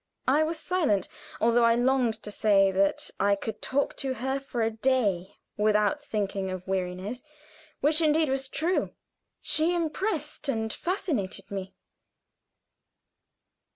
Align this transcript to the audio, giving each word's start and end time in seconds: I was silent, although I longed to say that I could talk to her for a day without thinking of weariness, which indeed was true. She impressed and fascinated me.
I 0.27 0.41
was 0.43 0.57
silent, 0.57 1.07
although 1.39 1.63
I 1.63 1.75
longed 1.75 2.23
to 2.23 2.31
say 2.31 2.71
that 2.71 3.11
I 3.19 3.35
could 3.35 3.61
talk 3.61 3.95
to 3.97 4.15
her 4.15 4.39
for 4.39 4.63
a 4.63 4.71
day 4.71 5.35
without 5.57 6.01
thinking 6.03 6.49
of 6.49 6.67
weariness, 6.67 7.21
which 7.81 8.01
indeed 8.01 8.27
was 8.27 8.47
true. 8.47 8.95
She 9.41 9.75
impressed 9.75 10.49
and 10.49 10.73
fascinated 10.73 11.51
me. 11.51 11.75